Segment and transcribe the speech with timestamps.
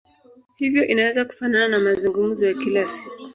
[0.55, 3.23] Hivyo inaweza kufanana na mazungumzo ya kila siku.